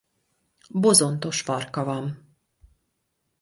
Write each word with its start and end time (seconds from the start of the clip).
Bozontos 0.85 1.43
farka 1.49 1.85
van. 1.91 2.09